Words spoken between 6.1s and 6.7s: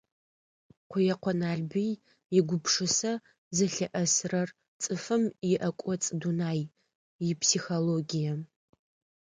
дунай,